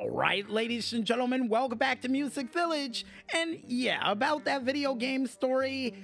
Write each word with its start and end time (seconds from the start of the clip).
All 0.00 0.08
right, 0.08 0.48
ladies 0.48 0.94
and 0.94 1.04
gentlemen, 1.04 1.46
welcome 1.50 1.76
back 1.76 2.00
to 2.00 2.08
Music 2.08 2.50
Village. 2.54 3.04
And 3.34 3.60
yeah, 3.66 4.00
about 4.10 4.46
that 4.46 4.62
video 4.62 4.94
game 4.94 5.26
story, 5.26 5.94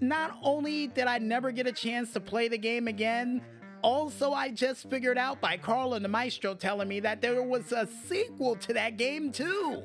not 0.00 0.38
only 0.40 0.86
did 0.86 1.08
I 1.08 1.18
never 1.18 1.50
get 1.50 1.66
a 1.66 1.72
chance 1.72 2.12
to 2.12 2.20
play 2.20 2.46
the 2.46 2.58
game 2.58 2.86
again, 2.86 3.42
also 3.82 4.32
I 4.32 4.50
just 4.50 4.88
figured 4.88 5.18
out 5.18 5.40
by 5.40 5.56
Carl 5.56 5.94
and 5.94 6.04
the 6.04 6.08
Maestro 6.08 6.54
telling 6.54 6.86
me 6.86 7.00
that 7.00 7.20
there 7.20 7.42
was 7.42 7.72
a 7.72 7.88
sequel 8.06 8.54
to 8.54 8.72
that 8.74 8.98
game 8.98 9.32
too. 9.32 9.82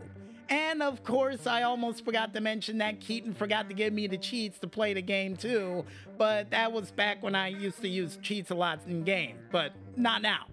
And 0.50 0.84
of 0.84 1.04
course, 1.04 1.48
I 1.48 1.64
almost 1.64 2.06
forgot 2.06 2.36
to 2.36 2.42
mention 2.42 2.78
that 2.78 3.00
Keaton 3.00 3.34
forgot 3.34 3.68
to 3.70 3.74
give 3.74 3.94
me 3.94 4.06
the 4.06 4.20
cheats 4.20 4.60
to 4.60 4.68
play 4.68 4.94
the 4.94 5.02
game 5.02 5.36
too, 5.36 5.86
but 6.20 6.52
that 6.52 6.72
was 6.72 6.92
back 6.92 7.24
when 7.24 7.34
I 7.34 7.48
used 7.48 7.82
to 7.82 7.90
use 7.90 8.20
cheats 8.22 8.52
a 8.52 8.56
lot 8.56 8.82
in 8.86 9.04
game, 9.04 9.38
but 9.52 9.72
not 9.96 10.22
now. 10.22 10.46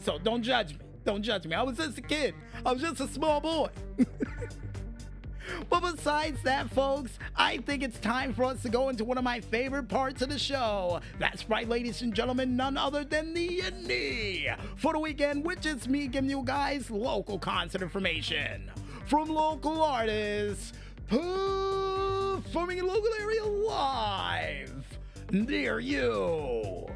So 0.00 0.18
don't 0.18 0.42
judge 0.42 0.72
me. 0.72 0.83
Don't 1.04 1.22
judge 1.22 1.46
me. 1.46 1.54
I 1.54 1.62
was 1.62 1.76
just 1.76 1.98
a 1.98 2.02
kid. 2.02 2.34
I 2.64 2.72
was 2.72 2.80
just 2.80 3.00
a 3.00 3.08
small 3.08 3.40
boy. 3.40 3.68
but 5.68 5.80
besides 5.80 6.42
that, 6.42 6.70
folks, 6.70 7.18
I 7.36 7.58
think 7.58 7.82
it's 7.82 7.98
time 7.98 8.32
for 8.32 8.44
us 8.44 8.62
to 8.62 8.70
go 8.70 8.88
into 8.88 9.04
one 9.04 9.18
of 9.18 9.24
my 9.24 9.40
favorite 9.40 9.88
parts 9.88 10.22
of 10.22 10.30
the 10.30 10.38
show. 10.38 11.00
That's 11.18 11.48
right, 11.48 11.68
ladies 11.68 12.00
and 12.02 12.14
gentlemen, 12.14 12.56
none 12.56 12.78
other 12.78 13.04
than 13.04 13.34
the 13.34 13.60
Indy 13.60 14.48
for 14.76 14.94
the 14.94 14.98
weekend, 14.98 15.44
which 15.44 15.66
is 15.66 15.86
me 15.88 16.06
giving 16.06 16.30
you 16.30 16.42
guys 16.42 16.90
local 16.90 17.38
concert 17.38 17.82
information 17.82 18.70
from 19.06 19.28
local 19.28 19.82
artists 19.82 20.72
performing 21.08 22.78
in 22.78 22.86
local 22.86 23.12
area 23.20 23.44
live 23.44 24.98
near 25.30 25.80
you. 25.80 26.86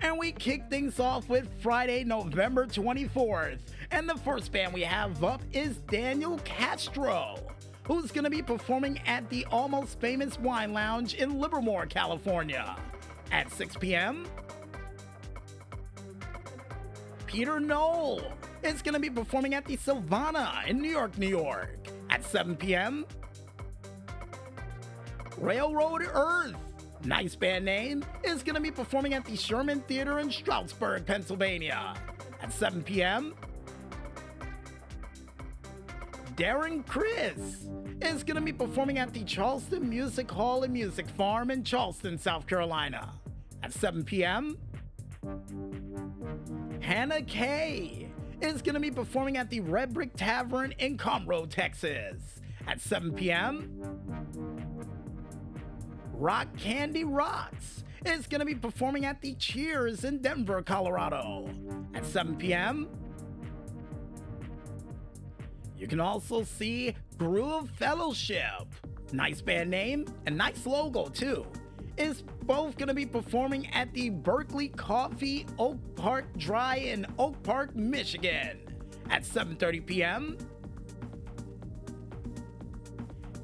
And 0.00 0.18
we 0.18 0.32
kick 0.32 0.70
things 0.70 1.00
off 1.00 1.28
with 1.28 1.48
Friday, 1.60 2.04
November 2.04 2.66
24th. 2.66 3.58
And 3.90 4.08
the 4.08 4.16
first 4.16 4.52
band 4.52 4.72
we 4.72 4.82
have 4.82 5.24
up 5.24 5.42
is 5.52 5.78
Daniel 5.90 6.38
Castro, 6.44 7.36
who's 7.84 8.12
going 8.12 8.24
to 8.24 8.30
be 8.30 8.42
performing 8.42 9.00
at 9.06 9.28
the 9.28 9.44
Almost 9.46 10.00
Famous 10.00 10.38
Wine 10.38 10.72
Lounge 10.72 11.14
in 11.14 11.40
Livermore, 11.40 11.86
California 11.86 12.76
at 13.32 13.50
6 13.52 13.76
p.m. 13.76 14.26
Peter 17.26 17.58
Knoll 17.60 18.22
is 18.62 18.82
going 18.82 18.94
to 18.94 19.00
be 19.00 19.10
performing 19.10 19.54
at 19.54 19.64
the 19.64 19.76
Silvana 19.76 20.66
in 20.66 20.80
New 20.80 20.90
York, 20.90 21.18
New 21.18 21.28
York 21.28 21.88
at 22.08 22.24
7 22.24 22.56
p.m. 22.56 23.04
Railroad 25.36 26.02
Earth 26.12 26.54
nice 27.04 27.34
band 27.34 27.64
name, 27.64 28.04
is 28.24 28.42
going 28.42 28.54
to 28.54 28.60
be 28.60 28.70
performing 28.70 29.14
at 29.14 29.24
the 29.24 29.36
Sherman 29.36 29.80
Theater 29.82 30.18
in 30.18 30.30
Stroudsburg, 30.30 31.06
Pennsylvania 31.06 31.94
at 32.42 32.52
7 32.52 32.82
p.m. 32.82 33.34
Darren 36.36 36.86
Chris 36.86 37.66
is 38.00 38.22
going 38.22 38.36
to 38.36 38.40
be 38.40 38.52
performing 38.52 38.98
at 38.98 39.12
the 39.12 39.24
Charleston 39.24 39.88
Music 39.88 40.30
Hall 40.30 40.62
and 40.62 40.72
Music 40.72 41.08
Farm 41.08 41.50
in 41.50 41.64
Charleston, 41.64 42.16
South 42.16 42.46
Carolina 42.46 43.12
at 43.62 43.72
7 43.72 44.04
p.m. 44.04 44.56
Hannah 46.80 47.22
Kay 47.22 48.08
is 48.40 48.62
going 48.62 48.74
to 48.74 48.80
be 48.80 48.90
performing 48.90 49.36
at 49.36 49.50
the 49.50 49.60
Red 49.60 49.92
Brick 49.92 50.14
Tavern 50.14 50.72
in 50.78 50.96
Conroe, 50.96 51.50
Texas 51.50 52.40
at 52.68 52.80
7 52.80 53.12
p.m. 53.14 53.82
Rock 56.18 56.48
Candy 56.56 57.04
Rocks 57.04 57.84
is 58.04 58.26
going 58.26 58.40
to 58.40 58.44
be 58.44 58.56
performing 58.56 59.04
at 59.04 59.20
the 59.20 59.34
Cheers 59.34 60.02
in 60.02 60.18
Denver, 60.18 60.62
Colorado 60.62 61.48
at 61.94 62.04
7 62.04 62.36
p.m. 62.36 62.88
You 65.76 65.86
can 65.86 66.00
also 66.00 66.42
see 66.42 66.96
Groove 67.18 67.70
Fellowship, 67.70 68.66
nice 69.12 69.40
band 69.40 69.70
name 69.70 70.06
and 70.26 70.36
nice 70.36 70.66
logo 70.66 71.06
too, 71.06 71.46
is 71.96 72.22
both 72.42 72.76
going 72.76 72.88
to 72.88 72.94
be 72.94 73.06
performing 73.06 73.68
at 73.68 73.94
the 73.94 74.10
Berkeley 74.10 74.70
Coffee 74.70 75.46
Oak 75.56 75.78
Park 75.94 76.36
Dry 76.36 76.76
in 76.76 77.06
Oak 77.20 77.40
Park, 77.44 77.76
Michigan 77.76 78.58
at 79.08 79.22
7:30 79.22 79.86
p.m. 79.86 80.38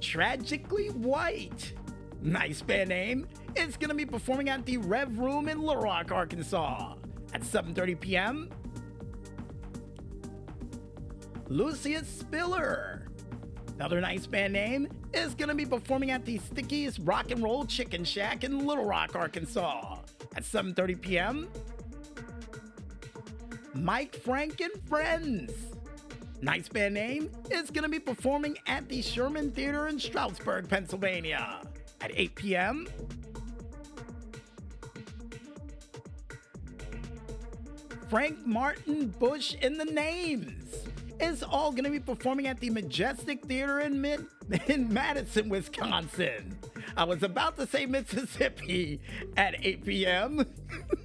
Tragically 0.01 0.89
White 0.89 1.73
nice 2.25 2.63
band 2.63 2.89
name, 2.89 3.29
is 3.55 3.77
going 3.77 3.91
to 3.91 3.95
be 3.95 4.07
performing 4.07 4.49
at 4.49 4.65
the 4.67 4.79
Rev 4.79 5.19
Room 5.19 5.49
in 5.49 5.63
Little 5.63 5.83
Rock, 5.83 6.11
Arkansas 6.11 6.95
at 7.33 7.43
7:30 7.43 8.01
p.m. 8.01 8.51
Lucious 11.49 12.09
Spiller, 12.09 13.07
another 13.77 14.01
nice 14.01 14.27
band 14.27 14.55
name, 14.55 14.89
is 15.13 15.35
going 15.35 15.51
to 15.51 15.55
be 15.55 15.67
performing 15.67 16.11
at 16.11 16.25
the 16.25 16.39
Stickyz 16.39 16.99
Rock 17.03 17.31
and 17.31 17.43
Roll 17.43 17.67
Chicken 17.67 18.03
Shack 18.05 18.43
in 18.43 18.67
Little 18.67 18.87
Rock, 18.87 19.15
Arkansas 19.15 19.99
at 20.35 20.43
7:30 20.43 21.01
p.m. 21.01 21.49
Mike 23.75 24.17
Frank 24.17 24.61
and 24.61 24.73
Friends. 24.89 25.53
Nice 26.41 26.69
band 26.69 26.95
name 26.95 27.31
is 27.51 27.71
going 27.71 27.85
to 27.85 27.89
be 27.89 27.99
performing 27.99 28.57
at 28.67 28.89
the 28.89 29.01
Sherman 29.03 29.51
Theater 29.51 29.89
in 29.89 29.99
Stroudsburg, 29.99 30.69
Pennsylvania 30.69 31.61
at 32.05 32.11
8 32.15 32.35
p.m. 32.35 32.87
Frank 38.11 38.47
Martin 38.47 39.09
Bush 39.09 39.55
in 39.63 39.79
the 39.79 39.87
Names 39.87 40.75
is 41.19 41.43
all 41.43 41.71
going 41.71 41.85
to 41.85 41.91
be 41.91 42.01
performing 42.01 42.47
at 42.47 42.61
the 42.61 42.69
Majestic 42.69 43.47
Theater 43.47 43.81
in, 43.81 44.03
Mid- 44.03 44.27
in 44.67 44.93
Madison, 44.93 45.49
Wisconsin. 45.49 46.59
I 46.95 47.05
was 47.05 47.23
about 47.23 47.57
to 47.57 47.67
say 47.67 47.87
Mississippi 47.87 49.01
at 49.39 49.55
8 49.65 49.85
p.m. 49.85 50.47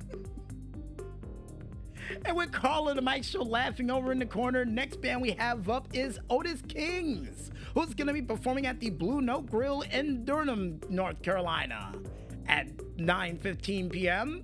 and 2.25 2.51
Carl 2.51 2.89
and 2.89 2.97
the 2.97 3.01
Mike 3.01 3.23
Show 3.23 3.43
laughing 3.43 3.89
over 3.91 4.11
in 4.11 4.19
the 4.19 4.25
corner, 4.25 4.65
next 4.65 5.01
band 5.01 5.21
we 5.21 5.31
have 5.31 5.69
up 5.69 5.87
is 5.93 6.19
Otis 6.29 6.61
Kings 6.67 7.51
who's 7.73 7.93
going 7.93 8.07
to 8.07 8.13
be 8.13 8.21
performing 8.21 8.65
at 8.65 8.79
the 8.79 8.89
Blue 8.89 9.21
Note 9.21 9.49
Grill 9.49 9.81
in 9.81 10.25
Durham, 10.25 10.79
North 10.89 11.21
Carolina 11.21 11.93
at 12.47 12.75
9:15 12.97 13.91
p.m. 13.91 14.43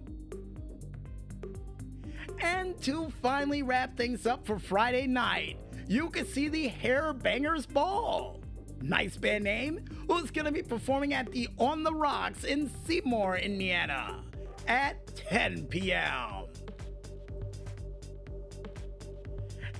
And 2.41 2.79
to 2.81 3.11
finally 3.21 3.63
wrap 3.63 3.95
things 3.97 4.25
up 4.25 4.45
for 4.45 4.59
Friday 4.59 5.07
night, 5.07 5.57
you 5.87 6.09
can 6.09 6.25
see 6.25 6.47
the 6.47 6.67
Hair 6.67 7.13
Bangers 7.13 7.65
Ball. 7.65 8.41
Nice 8.81 9.17
band 9.17 9.45
name, 9.45 9.83
who's 10.07 10.31
going 10.31 10.45
to 10.45 10.51
be 10.51 10.61
performing 10.61 11.13
at 11.13 11.31
the 11.31 11.47
On 11.57 11.83
the 11.83 11.93
Rocks 11.93 12.43
in 12.43 12.69
Seymour, 12.85 13.37
Indiana 13.37 14.21
at 14.67 15.15
10 15.15 15.65
p.m. 15.67 16.45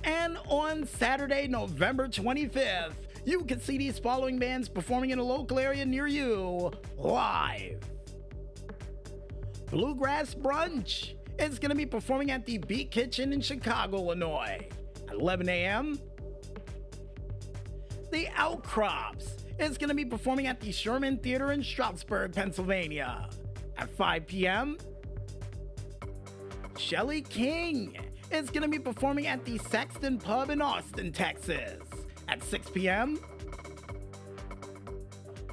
And 0.06 0.38
on 0.48 0.86
Saturday, 0.86 1.48
November 1.48 2.06
25th, 2.06 2.92
you 3.24 3.42
can 3.42 3.60
see 3.60 3.76
these 3.76 3.98
following 3.98 4.38
bands 4.38 4.68
performing 4.68 5.10
in 5.10 5.18
a 5.18 5.22
local 5.22 5.58
area 5.58 5.84
near 5.84 6.06
you 6.06 6.70
live. 6.96 7.80
Bluegrass 9.66 10.32
Brunch 10.32 11.14
is 11.40 11.58
going 11.58 11.70
to 11.70 11.76
be 11.76 11.84
performing 11.84 12.30
at 12.30 12.46
the 12.46 12.58
Beat 12.58 12.92
Kitchen 12.92 13.32
in 13.32 13.40
Chicago, 13.40 13.96
Illinois 13.96 14.68
at 15.08 15.14
11 15.14 15.48
a.m. 15.48 15.98
The 18.12 18.28
Outcrops 18.36 19.44
is 19.58 19.76
going 19.76 19.88
to 19.88 19.94
be 19.94 20.04
performing 20.04 20.46
at 20.46 20.60
the 20.60 20.70
Sherman 20.70 21.18
Theater 21.18 21.50
in 21.50 21.64
Stroudsburg, 21.64 22.32
Pennsylvania 22.32 23.28
at 23.76 23.90
5 23.90 24.26
p.m. 24.28 24.78
Shelly 26.78 27.22
King 27.22 27.96
is 28.30 28.50
going 28.50 28.62
to 28.62 28.68
be 28.68 28.78
performing 28.78 29.26
at 29.26 29.44
the 29.44 29.58
Saxon 29.58 30.18
Pub 30.18 30.50
in 30.50 30.60
Austin, 30.60 31.12
Texas 31.12 31.82
at 32.28 32.42
6 32.42 32.70
p.m. 32.70 33.18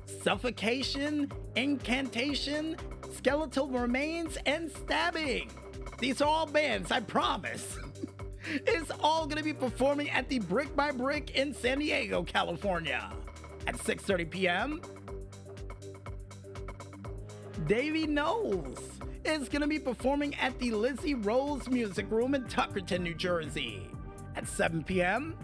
Suffocation, 0.05 1.31
Incantation, 1.55 2.77
Skeletal 3.11 3.67
Remains, 3.67 4.37
and 4.45 4.71
Stabbing. 4.71 5.51
These 5.99 6.21
are 6.21 6.27
all 6.27 6.45
bands, 6.45 6.91
I 6.91 7.01
promise. 7.01 7.77
it's 8.45 8.91
all 9.01 9.25
going 9.25 9.37
to 9.37 9.43
be 9.43 9.53
performing 9.53 10.09
at 10.09 10.29
the 10.29 10.39
Brick 10.39 10.75
by 10.75 10.91
Brick 10.91 11.31
in 11.31 11.53
San 11.53 11.79
Diego, 11.79 12.23
California 12.23 13.11
at 13.67 13.75
6:30 13.75 14.29
p.m. 14.29 14.81
Davey 17.67 18.07
Knowles 18.07 18.92
is 19.25 19.49
going 19.49 19.61
to 19.61 19.67
be 19.67 19.79
performing 19.79 20.35
at 20.35 20.57
the 20.59 20.71
Lizzie 20.71 21.15
Rose 21.15 21.69
Music 21.69 22.05
Room 22.09 22.35
in 22.35 22.43
Tuckerton, 22.45 23.01
New 23.01 23.15
Jersey 23.15 23.89
at 24.35 24.47
7 24.47 24.83
p.m. 24.83 25.35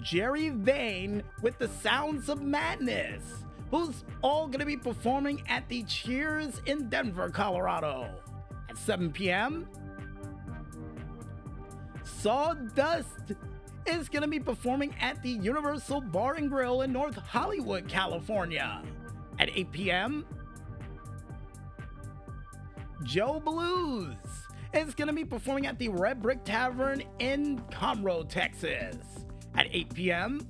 Jerry 0.00 0.50
Vane 0.50 1.22
with 1.42 1.58
the 1.58 1.68
Sounds 1.68 2.28
of 2.28 2.42
Madness, 2.42 3.22
who's 3.70 4.04
all 4.22 4.46
going 4.46 4.60
to 4.60 4.66
be 4.66 4.76
performing 4.76 5.42
at 5.48 5.68
the 5.68 5.82
Cheers 5.84 6.60
in 6.66 6.88
Denver, 6.88 7.30
Colorado 7.30 8.08
at 8.68 8.76
7 8.76 9.12
p.m. 9.12 9.68
Sawdust 12.04 13.32
is 13.86 14.08
going 14.08 14.22
to 14.22 14.28
be 14.28 14.40
performing 14.40 14.94
at 15.00 15.22
the 15.22 15.30
Universal 15.30 16.02
Bar 16.02 16.34
and 16.34 16.48
Grill 16.48 16.82
in 16.82 16.92
North 16.92 17.16
Hollywood, 17.16 17.88
California 17.88 18.82
at 19.38 19.50
8 19.56 19.72
p.m. 19.72 20.24
Joe 23.04 23.40
Blues 23.40 24.16
is 24.72 24.94
going 24.94 25.08
to 25.08 25.14
be 25.14 25.24
performing 25.24 25.66
at 25.66 25.78
the 25.78 25.88
Red 25.88 26.22
Brick 26.22 26.44
Tavern 26.44 27.02
in 27.18 27.58
Conroe, 27.70 28.28
Texas 28.28 28.96
at 29.54 29.66
8 29.70 29.94
p.m. 29.94 30.46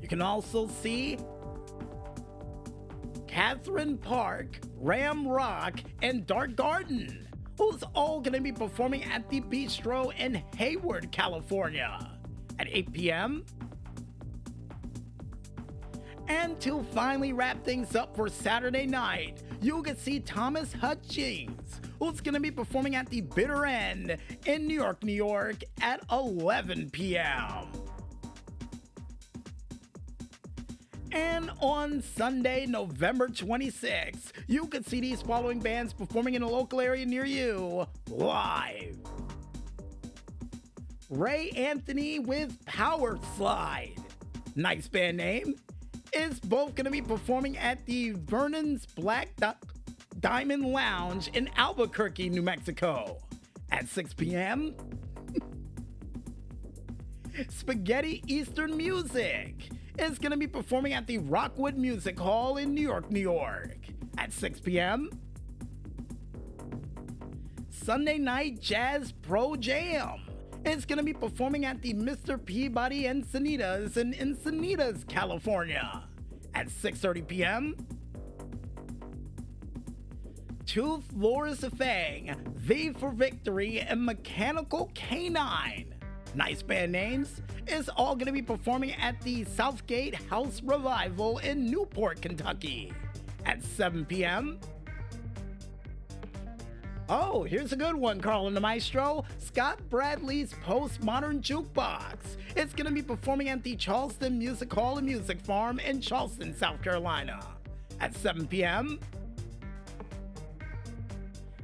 You 0.00 0.08
can 0.08 0.20
also 0.20 0.68
see 0.68 1.18
Catherine 3.26 3.98
Park, 3.98 4.58
Ram 4.76 5.26
Rock, 5.26 5.80
and 6.02 6.26
Dark 6.26 6.56
Garden, 6.56 7.28
who's 7.58 7.82
all 7.94 8.20
going 8.20 8.34
to 8.34 8.40
be 8.40 8.52
performing 8.52 9.04
at 9.04 9.28
the 9.28 9.40
Bistro 9.40 10.12
in 10.18 10.42
Hayward, 10.56 11.12
California 11.12 12.10
at 12.58 12.66
8 12.70 12.92
p.m. 12.92 13.44
And 16.28 16.60
to 16.60 16.82
finally 16.92 17.32
wrap 17.32 17.64
things 17.64 17.96
up 17.96 18.14
for 18.14 18.28
Saturday 18.28 18.86
night, 18.86 19.42
you 19.62 19.82
can 19.82 19.96
see 19.96 20.20
Thomas 20.20 20.72
Hutchings, 20.74 21.80
who's 21.98 22.20
going 22.20 22.34
to 22.34 22.40
be 22.40 22.50
performing 22.50 22.96
at 22.96 23.08
the 23.08 23.22
Bitter 23.22 23.64
End 23.64 24.18
in 24.44 24.66
New 24.66 24.74
York, 24.74 25.02
New 25.02 25.12
York 25.12 25.56
at 25.80 26.02
11 26.12 26.90
p.m. 26.90 27.66
And 31.10 31.50
on 31.60 32.02
Sunday, 32.02 32.66
November 32.66 33.28
26th, 33.28 34.32
you 34.46 34.66
can 34.66 34.84
see 34.84 35.00
these 35.00 35.22
following 35.22 35.58
bands 35.58 35.94
performing 35.94 36.34
in 36.34 36.42
a 36.42 36.48
local 36.48 36.80
area 36.80 37.06
near 37.06 37.24
you 37.24 37.86
live. 38.10 38.98
Ray 41.08 41.50
Anthony 41.56 42.18
with 42.18 42.62
Power 42.66 43.18
Slide. 43.36 43.96
Nice 44.54 44.88
band 44.88 45.16
name. 45.16 45.54
Is 46.18 46.40
both 46.40 46.74
going 46.74 46.84
to 46.84 46.90
be 46.90 47.00
performing 47.00 47.56
at 47.58 47.86
the 47.86 48.10
Vernon's 48.10 48.86
Black 48.86 49.36
Di- 49.36 49.54
Diamond 50.18 50.66
Lounge 50.66 51.28
in 51.28 51.48
Albuquerque, 51.56 52.28
New 52.28 52.42
Mexico 52.42 53.18
at 53.70 53.88
6 53.88 54.14
p.m. 54.14 54.74
Spaghetti 57.48 58.24
Eastern 58.26 58.76
Music 58.76 59.70
is 59.96 60.18
going 60.18 60.32
to 60.32 60.36
be 60.36 60.48
performing 60.48 60.92
at 60.92 61.06
the 61.06 61.18
Rockwood 61.18 61.76
Music 61.76 62.18
Hall 62.18 62.56
in 62.56 62.74
New 62.74 62.82
York, 62.82 63.12
New 63.12 63.20
York 63.20 63.78
at 64.18 64.32
6 64.32 64.58
p.m. 64.58 65.08
Sunday 67.70 68.18
Night 68.18 68.60
Jazz 68.60 69.12
Pro 69.22 69.54
Jam 69.54 70.18
is 70.64 70.84
going 70.84 70.98
to 70.98 71.04
be 71.04 71.14
performing 71.14 71.64
at 71.64 71.80
the 71.80 71.94
Mr. 71.94 72.44
Peabody 72.44 73.04
Encinitas 73.04 73.96
in 73.96 74.14
Encinitas, 74.14 75.06
California 75.06 76.07
at 76.58 76.66
6:30 76.66 77.26
p.m. 77.26 77.76
Tooth 80.66 81.04
Lors 81.14 81.62
of 81.62 81.72
Fang, 81.74 82.34
V 82.56 82.92
for 82.94 83.10
Victory, 83.10 83.80
and 83.80 84.04
Mechanical 84.04 84.90
Canine. 84.94 85.94
Nice 86.34 86.62
band 86.62 86.92
names. 86.92 87.40
Is 87.68 87.88
all 87.88 88.14
going 88.14 88.26
to 88.26 88.32
be 88.32 88.42
performing 88.42 88.92
at 88.94 89.20
the 89.22 89.44
Southgate 89.44 90.16
House 90.28 90.60
Revival 90.64 91.38
in 91.38 91.70
Newport, 91.70 92.20
Kentucky 92.20 92.92
at 93.46 93.62
7 93.62 94.04
p.m. 94.04 94.58
Oh, 97.10 97.42
here's 97.42 97.72
a 97.72 97.76
good 97.76 97.94
one, 97.94 98.20
Carl 98.20 98.48
and 98.48 98.56
the 98.56 98.60
Maestro. 98.60 99.24
Scott 99.38 99.80
Bradley's 99.88 100.52
Postmodern 100.66 101.40
Jukebox. 101.40 102.36
It's 102.54 102.74
going 102.74 102.84
to 102.84 102.92
be 102.92 103.00
performing 103.00 103.48
at 103.48 103.62
the 103.62 103.76
Charleston 103.76 104.38
Music 104.38 104.70
Hall 104.70 104.98
and 104.98 105.06
Music 105.06 105.40
Farm 105.40 105.78
in 105.80 106.02
Charleston, 106.02 106.54
South 106.54 106.82
Carolina 106.82 107.40
at 107.98 108.14
7 108.14 108.46
p.m. 108.46 109.00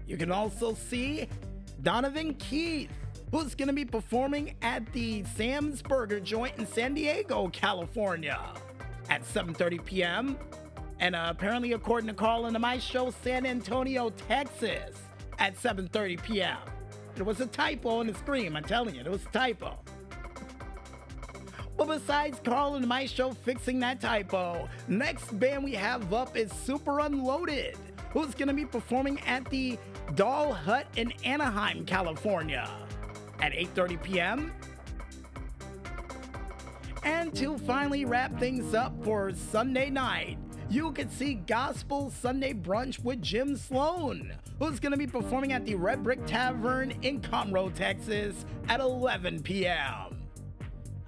You 0.06 0.16
can 0.16 0.32
also 0.32 0.72
see 0.72 1.28
Donovan 1.82 2.32
Keith, 2.34 2.90
who's 3.30 3.54
going 3.54 3.68
to 3.68 3.74
be 3.74 3.84
performing 3.84 4.54
at 4.62 4.90
the 4.94 5.24
Sam's 5.36 5.82
Burger 5.82 6.20
Joint 6.20 6.56
in 6.56 6.66
San 6.66 6.94
Diego, 6.94 7.48
California 7.48 8.40
at 9.10 9.24
7:30 9.24 9.84
p.m. 9.84 10.38
And 11.00 11.14
uh, 11.14 11.26
apparently, 11.28 11.74
according 11.74 12.08
to 12.08 12.14
Carl 12.14 12.46
and 12.46 12.54
the 12.54 12.60
Maestro, 12.60 13.12
San 13.22 13.44
Antonio, 13.44 14.08
Texas 14.10 15.03
at 15.44 15.56
7:30 15.58 16.22
p.m. 16.22 16.56
It 17.16 17.22
was 17.22 17.38
a 17.40 17.46
typo 17.46 18.00
on 18.00 18.06
the 18.06 18.14
screen. 18.14 18.56
I'm 18.56 18.64
telling 18.64 18.94
you, 18.94 19.02
it 19.02 19.10
was 19.10 19.26
a 19.26 19.28
typo. 19.28 19.78
But 21.76 21.86
besides 21.86 22.40
Carl 22.42 22.76
and 22.76 22.82
the 22.82 22.88
Maestro 22.88 23.32
fixing 23.32 23.78
that 23.80 24.00
typo, 24.00 24.70
next 24.88 25.38
band 25.38 25.62
we 25.62 25.72
have 25.72 26.14
up 26.14 26.34
is 26.34 26.50
Super 26.50 27.00
Unloaded, 27.00 27.76
who's 28.10 28.34
to 28.34 28.54
be 28.54 28.64
performing 28.64 29.20
at 29.26 29.44
the 29.50 29.78
Doll 30.14 30.50
Hut 30.50 30.86
in 30.96 31.12
Anaheim, 31.24 31.84
California 31.84 32.70
at 33.40 33.52
8:30 33.52 34.02
p.m. 34.02 34.52
And 37.02 37.34
to 37.34 37.58
finally 37.58 38.06
wrap 38.06 38.38
things 38.40 38.72
up 38.72 38.94
for 39.04 39.30
Sunday 39.34 39.90
night, 39.90 40.38
you 40.70 40.92
can 40.92 41.10
see 41.10 41.34
Gospel 41.34 42.10
Sunday 42.10 42.52
Brunch 42.52 43.02
with 43.02 43.22
Jim 43.22 43.56
Sloan, 43.56 44.32
who's 44.58 44.80
going 44.80 44.92
to 44.92 44.98
be 44.98 45.06
performing 45.06 45.52
at 45.52 45.64
the 45.64 45.74
Red 45.74 46.02
Brick 46.02 46.24
Tavern 46.26 46.92
in 47.02 47.20
Conroe, 47.20 47.74
Texas 47.74 48.44
at 48.68 48.80
11 48.80 49.42
p.m. 49.42 50.22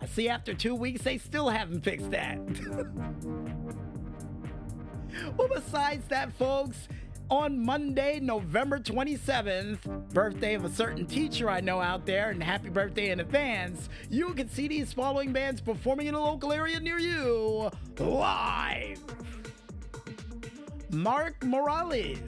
I 0.01 0.07
see 0.07 0.29
after 0.29 0.55
two 0.55 0.75
weeks 0.75 1.03
they 1.03 1.19
still 1.19 1.49
haven't 1.49 1.83
fixed 1.83 2.11
that. 2.11 2.39
well, 5.37 5.49
besides 5.49 6.07
that, 6.09 6.33
folks, 6.35 6.89
on 7.31 7.59
Monday, 7.59 8.21
November 8.21 8.79
27th, 8.79 10.13
birthday 10.13 10.55
of 10.55 10.65
a 10.65 10.71
certain 10.71 11.07
teacher 11.07 11.51
I 11.51 11.61
know 11.61 11.81
out 11.81 12.07
there, 12.07 12.31
and 12.31 12.43
happy 12.43 12.69
birthday 12.69 13.11
in 13.11 13.21
advance, 13.21 13.89
you 14.11 14.33
can 14.35 14.49
see 14.49 14.69
these 14.69 14.93
following 14.93 15.33
bands 15.33 15.61
performing 15.61 16.07
in 16.07 16.15
a 16.15 16.21
local 16.21 16.53
area 16.53 16.79
near 16.79 16.99
you 16.99 17.71
live. 17.99 19.03
Mark 20.91 21.43
Morales 21.45 22.19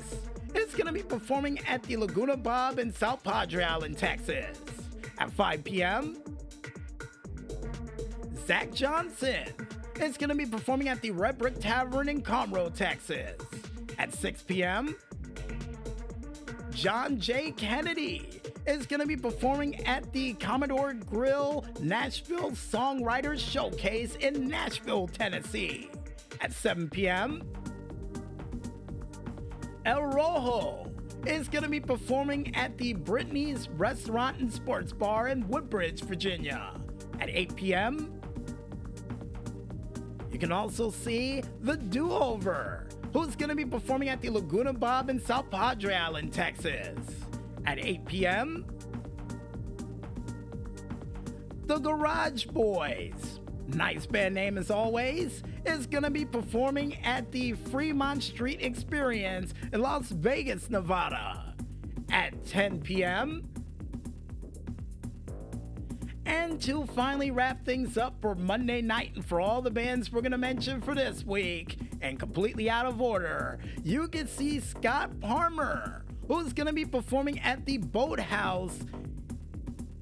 is 0.55 0.75
going 0.75 0.87
to 0.87 0.93
be 0.93 1.03
performing 1.03 1.59
at 1.67 1.83
the 1.85 1.97
Laguna 1.97 2.37
Bob 2.37 2.79
in 2.79 2.93
South 2.93 3.23
Padre 3.23 3.63
Island, 3.63 3.99
Texas 3.99 4.59
at 5.19 5.31
5 5.33 5.65
p.m. 5.65 6.17
Zach 8.47 8.73
Johnson 8.73 9.45
is 10.01 10.17
going 10.17 10.31
to 10.31 10.35
be 10.35 10.47
performing 10.47 10.89
at 10.89 11.01
the 11.03 11.11
Red 11.11 11.39
Brick 11.39 11.61
Tavern 11.61 12.09
in 12.09 12.23
Conroe, 12.23 12.75
Texas 12.75 13.35
at 13.99 14.13
6 14.15 14.43
p.m. 14.43 14.97
John 16.71 17.19
J. 17.19 17.51
Kennedy 17.53 18.29
is 18.67 18.87
going 18.87 19.01
to 19.01 19.07
be 19.07 19.17
performing 19.17 19.85
at 19.87 20.13
the 20.13 20.35
Commodore 20.35 20.95
Grill 20.95 21.65
Nashville 21.81 22.53
Songwriters 22.53 23.39
Showcase 23.39 24.15
in 24.17 24.47
Nashville, 24.47 25.09
Tennessee 25.09 25.91
at 26.41 26.53
7 26.53 26.89
p.m. 26.91 27.43
El 29.89 30.05
Rojo 30.05 30.93
is 31.25 31.49
going 31.49 31.63
to 31.65 31.71
be 31.71 31.81
performing 31.81 32.55
at 32.55 32.77
the 32.77 32.93
Brittany's 32.93 33.71
Restaurant 33.71 34.39
and 34.39 34.53
Sports 34.53 34.93
Bar 34.93 35.29
in 35.29 35.49
Woodbridge, 35.49 36.03
Virginia 36.03 36.79
at 37.21 37.31
8 37.31 37.57
p.m. 37.57 38.21
You 40.31 40.39
can 40.39 40.53
also 40.53 40.91
see 40.91 41.43
The 41.63 41.79
Do 41.79 42.13
Over, 42.13 42.87
who's 43.15 43.35
going 43.35 43.49
to 43.49 43.55
be 43.55 43.65
performing 43.65 44.11
at 44.11 44.21
the 44.21 44.29
Laguna 44.29 44.75
Bob 44.75 45.09
in 45.09 45.19
South 45.19 45.51
Padre 45.51 45.95
Island, 45.95 46.35
Texas 46.35 46.99
at 47.65 47.83
8 47.83 48.05
p.m. 48.05 48.67
The 51.65 51.79
Garage 51.79 52.45
Boys, 52.45 53.41
nice 53.69 54.05
band 54.05 54.35
name 54.35 54.59
as 54.59 54.71
always, 54.71 55.43
is 55.69 55.87
going 55.87 56.03
to 56.03 56.11
be 56.11 56.25
performing 56.25 56.97
at 57.05 57.31
the 57.31 57.53
Fremont 57.53 58.23
Street 58.23 58.63
Experience 58.63 59.53
in 59.73 59.83
Las 59.83 60.09
Vegas, 60.09 60.71
Nevada 60.71 61.55
at 62.11 62.45
10 62.47 62.81
p.m. 62.81 63.47
And 66.25 66.61
to 66.63 66.87
finally 66.87 67.31
wrap 67.31 67.65
things 67.65 67.99
up 67.99 68.17
for 68.21 68.35
Monday 68.35 68.81
night 68.81 69.13
and 69.15 69.25
for 69.25 69.41
all 69.41 69.61
the 69.61 69.71
bands 69.71 70.11
we're 70.11 70.23
going 70.23 70.33
to 70.33 70.39
mention 70.39 70.81
for 70.81 70.95
this 70.95 71.25
week, 71.25 71.77
and 72.01 72.19
completely 72.19 72.71
out 72.71 72.87
of 72.87 73.01
order, 73.01 73.59
you 73.85 74.09
can 74.09 74.27
see 74.27 74.61
Scott 74.61 75.21
Palmer, 75.21 76.05
who's 76.29 76.53
going 76.55 76.67
to 76.67 76.73
be 76.73 76.87
performing 76.87 77.41
at 77.41 77.67
the 77.67 77.79
Boathouse 77.79 78.79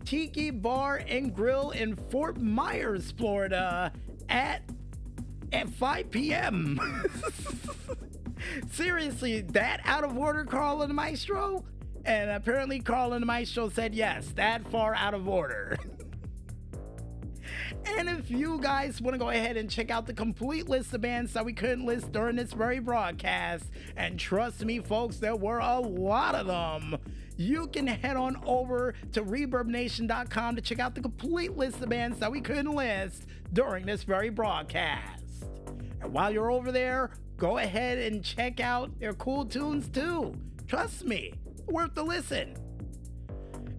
Tiki 0.04 0.50
Bar 0.50 1.02
and 1.08 1.34
Grill 1.34 1.72
in 1.72 1.96
Fort 1.96 2.40
Myers, 2.40 3.10
Florida 3.10 3.92
at 4.28 4.62
at 5.52 5.68
5 5.68 6.10
p.m. 6.10 6.80
Seriously, 8.70 9.40
that 9.40 9.80
out 9.84 10.04
of 10.04 10.16
order, 10.16 10.44
Carl 10.44 10.82
and 10.82 10.94
Maestro? 10.94 11.64
And 12.04 12.30
apparently, 12.30 12.80
Carl 12.80 13.14
and 13.14 13.26
Maestro 13.26 13.68
said 13.68 13.94
yes, 13.94 14.28
that 14.36 14.66
far 14.70 14.94
out 14.94 15.14
of 15.14 15.28
order. 15.28 15.76
And 17.98 18.08
if 18.08 18.30
you 18.30 18.58
guys 18.60 19.00
want 19.00 19.14
to 19.14 19.18
go 19.18 19.30
ahead 19.30 19.56
and 19.56 19.70
check 19.70 19.90
out 19.90 20.06
the 20.06 20.12
complete 20.12 20.68
list 20.68 20.92
of 20.92 21.00
bands 21.00 21.32
that 21.34 21.44
we 21.44 21.52
couldn't 21.52 21.86
list 21.86 22.12
during 22.12 22.36
this 22.36 22.52
very 22.52 22.80
broadcast, 22.80 23.64
and 23.96 24.18
trust 24.18 24.64
me, 24.64 24.80
folks, 24.80 25.16
there 25.18 25.36
were 25.36 25.58
a 25.58 25.78
lot 25.78 26.34
of 26.34 26.46
them, 26.46 26.98
you 27.36 27.68
can 27.68 27.86
head 27.86 28.16
on 28.16 28.42
over 28.44 28.94
to 29.12 29.22
ReverbNation.com 29.22 30.56
to 30.56 30.62
check 30.62 30.80
out 30.80 30.94
the 30.94 31.00
complete 31.00 31.56
list 31.56 31.80
of 31.80 31.88
bands 31.88 32.18
that 32.18 32.30
we 32.30 32.40
couldn't 32.40 32.72
list 32.72 33.26
during 33.52 33.86
this 33.86 34.02
very 34.02 34.30
broadcast. 34.30 35.25
And 36.00 36.12
while 36.12 36.30
you're 36.30 36.50
over 36.50 36.72
there, 36.72 37.10
go 37.36 37.58
ahead 37.58 37.98
and 37.98 38.24
check 38.24 38.60
out 38.60 38.98
their 38.98 39.14
cool 39.14 39.44
tunes 39.44 39.88
too. 39.88 40.34
Trust 40.66 41.04
me, 41.04 41.32
worth 41.66 41.94
the 41.94 42.02
listen. 42.02 42.56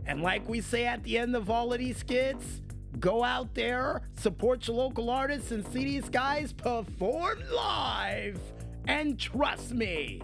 And 0.05 0.21
like 0.21 0.47
we 0.47 0.61
say 0.61 0.85
at 0.85 1.03
the 1.03 1.17
end 1.17 1.35
of 1.35 1.49
all 1.49 1.73
of 1.73 1.79
these 1.79 1.97
skits, 1.97 2.61
Go 2.99 3.23
out 3.23 3.53
there, 3.53 4.01
support 4.15 4.67
your 4.67 4.77
local 4.77 5.09
artists, 5.09 5.51
and 5.51 5.65
see 5.67 5.83
these 5.83 6.09
guys 6.09 6.51
perform 6.51 7.43
live. 7.53 8.39
And 8.87 9.19
trust 9.19 9.71
me, 9.71 10.21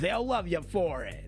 they'll 0.00 0.26
love 0.26 0.46
you 0.46 0.60
for 0.60 1.04
it. 1.04 1.23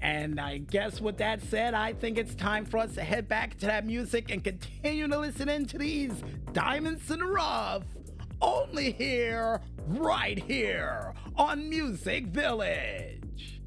And 0.00 0.40
I 0.40 0.58
guess 0.58 1.00
with 1.00 1.18
that 1.18 1.42
said, 1.42 1.74
I 1.74 1.92
think 1.92 2.18
it's 2.18 2.34
time 2.34 2.64
for 2.64 2.78
us 2.78 2.94
to 2.94 3.02
head 3.02 3.28
back 3.28 3.58
to 3.58 3.66
that 3.66 3.84
music 3.84 4.30
and 4.30 4.42
continue 4.44 5.08
to 5.08 5.18
listen 5.18 5.48
into 5.48 5.78
these 5.78 6.12
diamonds 6.52 7.10
in 7.10 7.18
the 7.18 7.26
rough. 7.26 7.82
Only 8.40 8.92
here, 8.92 9.60
right 9.86 10.38
here 10.38 11.14
on 11.36 11.68
Music 11.68 12.26
Village. 12.26 13.60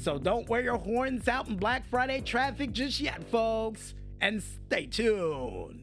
So 0.00 0.18
don't 0.18 0.48
wear 0.48 0.62
your 0.62 0.78
horns 0.78 1.26
out 1.26 1.48
in 1.48 1.56
Black 1.56 1.84
Friday 1.90 2.20
traffic 2.20 2.72
just 2.72 3.00
yet, 3.00 3.24
folks, 3.24 3.94
and 4.20 4.42
stay 4.42 4.86
tuned. 4.86 5.82